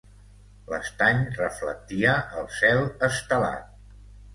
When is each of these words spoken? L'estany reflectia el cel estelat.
L'estany 0.71 1.21
reflectia 1.41 2.17
el 2.41 2.53
cel 2.59 2.85
estelat. 3.13 3.73